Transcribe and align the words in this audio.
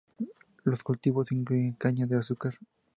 Los 0.63 0.81
cultivos 0.81 1.31
incluyen 1.31 1.73
caña 1.73 2.07
de 2.07 2.17
azúcar. 2.17 2.55